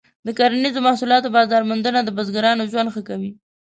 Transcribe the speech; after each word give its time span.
د 0.25 0.27
کرنیزو 0.37 0.79
محصولاتو 0.87 1.33
بازار 1.35 1.61
موندنه 1.69 1.99
د 2.03 2.09
بزګرانو 2.17 2.69
ژوند 2.71 2.89
ښه 2.93 3.01
کوي. 3.09 3.31